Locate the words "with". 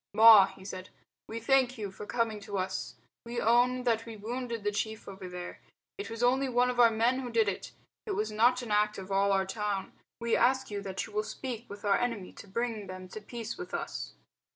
11.69-11.85, 13.59-13.75